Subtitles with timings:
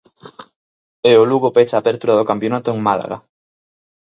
[1.09, 3.17] E o Lugo pecha a apertura do campionato en Málaga.